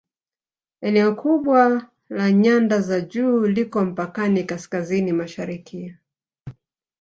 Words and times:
Eneo 0.81 1.15
kubwa 1.15 1.87
la 2.09 2.31
nyanda 2.31 2.81
za 2.81 3.01
juu 3.01 3.47
liko 3.47 3.85
mpakani 3.85 4.43
Kaskazini 4.43 5.13
Mashariki 5.13 5.95